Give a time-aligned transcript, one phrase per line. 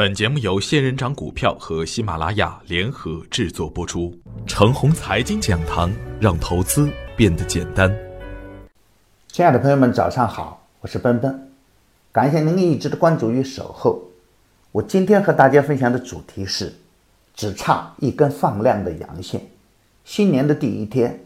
[0.00, 4.18] 本节目由仙人掌股票和喜马拉雅联合制作播出。
[4.46, 6.88] 程红财经讲堂，让投资
[7.18, 7.94] 变得简单。
[9.28, 11.52] 亲爱的朋友们，早上好，我是奔奔，
[12.12, 14.02] 感谢您一直的关注与守候。
[14.72, 16.72] 我今天和大家分享的主题是：
[17.34, 19.42] 只差一根放量的阳线。
[20.06, 21.20] 新年的第一天，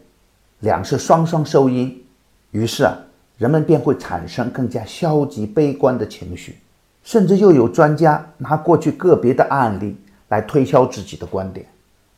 [0.59, 2.03] 两市双双收阴，
[2.51, 2.93] 于是啊，
[3.37, 6.57] 人们便会产生更加消极悲观的情绪。
[7.05, 9.95] 甚至又有专家拿过去个别的案例
[10.27, 11.65] 来推销自己的观点。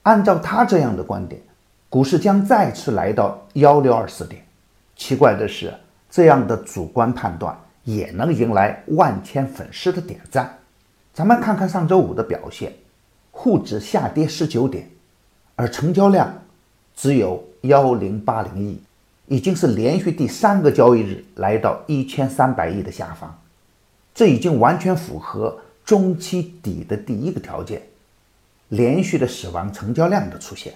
[0.03, 1.39] 按照他这样的观点，
[1.89, 4.41] 股市将再次来到幺六二四点。
[4.95, 5.73] 奇怪的是，
[6.09, 10.57] 这样的主观判断也能迎来万千粉丝的点赞。
[11.13, 12.71] 咱们看看上周五的表现，
[13.31, 14.89] 沪指下跌十九点，
[15.57, 16.33] 而成交量
[16.95, 18.81] 只有幺零八零亿，
[19.27, 23.37] 已经是连续第三个交易日来到一千三百亿的下方。
[24.17, 27.79] 这已经完全符合中期底的第一个条件，
[28.69, 30.73] 连续的死亡成交量的出现。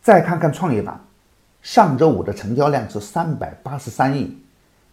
[0.00, 0.98] 再看看创业板，
[1.60, 4.34] 上周五的成交量是三百八十三亿，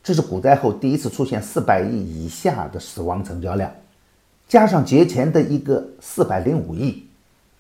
[0.03, 3.72] 这是股灾后第一次出现四百亿以下的死亡成交量，
[4.50, 7.08] 加上节前的一个四百零五亿，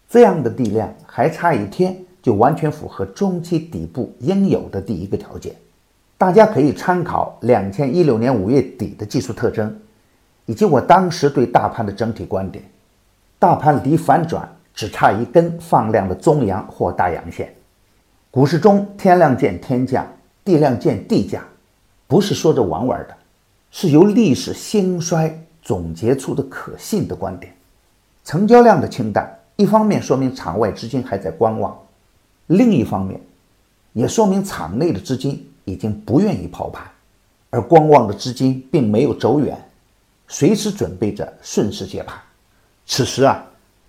[0.09, 5.55] 这样的地量还差一天就完全符合中期底部应有的第一个条件。
[6.17, 9.73] 大家可以参考两千一六年五月底的技术特征。
[10.47, 12.63] 以及我当时对大盘的整体观点，
[13.37, 17.53] 大盘离反转只差一根放量的中阳或大阳线。
[18.31, 20.07] 股市中天量见天价，
[20.45, 21.43] 地量见地价，
[22.07, 23.17] 不是说着玩玩的，
[23.71, 27.53] 是由历史兴衰总结出的可信的观点。
[28.23, 31.77] 成交量的清淡，一方面说明场外资金还在观望，
[32.47, 33.19] 另一方面
[33.91, 36.85] 也说明场内的资金已经不愿意抛盘，
[37.49, 39.61] 而观望的资金并没有走远。
[40.27, 42.19] 随时准备着顺势接盘，
[42.85, 43.45] 此时啊，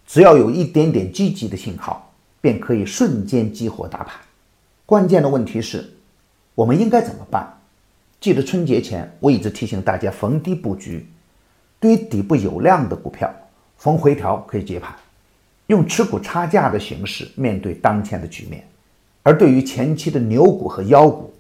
[0.07, 4.15] 只要有一点点积极的信号，便可以瞬间激活大盘。
[4.87, 5.93] 关键的问题是，
[6.55, 7.53] 我们应该怎么办？
[8.21, 11.07] 记得春节前我一直提醒大家逢低布局，
[11.81, 13.33] 对于底部有量的股票，
[13.77, 14.95] 逢回调可以接盘，
[15.67, 18.67] 用持股差价的形式面对当前的局面。
[19.25, 21.35] 而对于前期的牛股和妖股，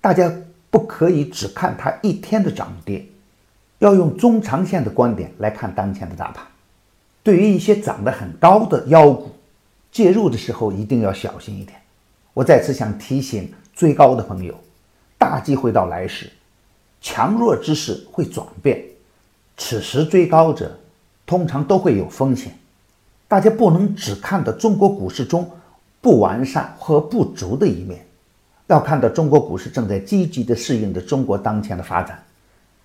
[0.00, 0.30] 大家
[0.70, 3.04] 不可以只看它一天的涨跌。
[3.82, 6.46] 要用中长线的观点来看当前的大盘。
[7.20, 9.32] 对于一些涨得很高的妖股，
[9.90, 11.76] 介入的时候一定要小心一点。
[12.32, 14.54] 我再次想提醒追高的朋友，
[15.18, 16.30] 大机会到来时，
[17.00, 18.80] 强弱之势会转变。
[19.56, 20.78] 此时追高者
[21.26, 22.56] 通常都会有风险，
[23.26, 25.50] 大家不能只看到中国股市中
[26.00, 28.06] 不完善和不足的一面，
[28.68, 32.22] 要看到中国股市正在积极地适应着中国当前的发展。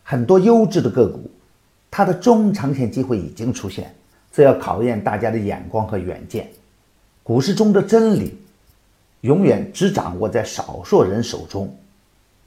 [0.10, 1.30] 很多优质的个股，
[1.92, 3.94] 它的中长线机会已经出现，
[4.32, 6.50] 这要考验大家的眼光和远见。
[7.24, 8.34] 股市中的真理，
[9.20, 11.78] 永远只掌握在少数人手中。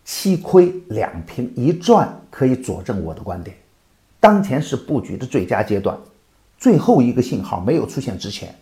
[0.06, 3.54] 七亏两平一赚可以佐证我的观点。
[4.19, 5.94] 当前是布局的最佳阶段，
[6.56, 8.54] 最后一个信号没有出现之前，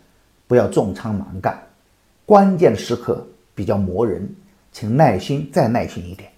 [0.49, 1.57] 不要重仓蛮干。
[2.27, 4.29] 关键时刻比较磨人，
[4.73, 6.29] 请耐心再耐心一点，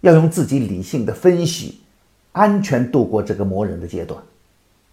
[0.00, 1.82] 要用自己理性的分析。
[2.36, 4.22] 安全度过这个磨人的阶段，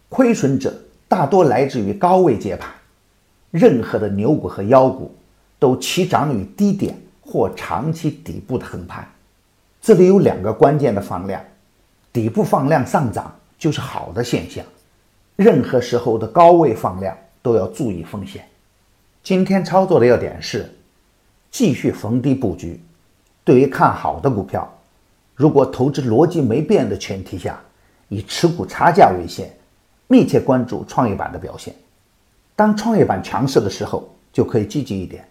[0.07, 0.73] 亏损者
[1.09, 2.71] 大多来自于高位接盘。
[3.51, 5.13] 任何的牛股和妖股
[5.59, 9.05] 都起涨于低点或长期底部的横盘。
[9.81, 11.43] 这里有两个关键的放量，
[12.13, 14.63] 底部放量上涨就是好的现象。
[15.35, 18.47] 任何时候的高位放量都要注意风险。
[19.21, 20.73] 今天操作的要点是
[21.51, 22.79] 继续逢低布局。
[23.43, 24.65] 对于看好的股票。
[25.35, 27.59] 如果投资逻辑没变的前提下，
[28.07, 29.51] 以持股差价为先，
[30.07, 31.73] 密切关注创业板的表现。
[32.55, 35.23] 当创业板强势的时候，就可以积极一点；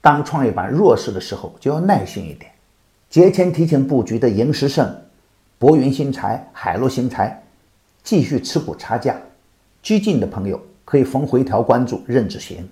[0.00, 2.50] 当创业板弱势的时候，就要耐心一点。
[3.08, 4.96] 节前提前布局的盈实盛、
[5.58, 7.42] 博云新材、海螺新材，
[8.04, 9.16] 继续持股差价。
[9.82, 12.68] 激进的朋友可以逢回调关注任志行。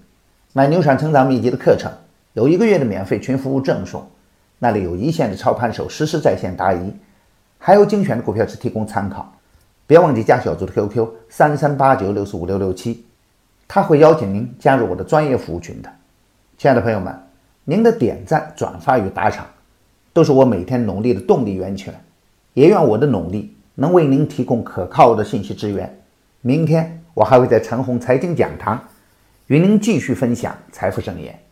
[0.52, 1.90] 买牛产成长秘籍的课程，
[2.34, 4.08] 有一个月的免费群服务赠送。
[4.58, 6.92] 那里有一线的操盘手实时在线答疑，
[7.58, 9.32] 还有精选的股票只提供参考。
[9.86, 13.04] 别忘记加小组的 QQ 三三八九六四五六六七，
[13.66, 15.90] 他会邀请您加入我的专业服务群的。
[16.58, 17.16] 亲爱的朋友们，
[17.64, 19.46] 您的点赞、转发与打赏，
[20.12, 21.94] 都是我每天努力的动力源泉。
[22.54, 26.00] 也愿我的努力能为您提供可靠的信息资源。
[26.40, 28.82] 明天我还会在陈红财经讲堂
[29.46, 31.47] 与您继续分享财富盛宴。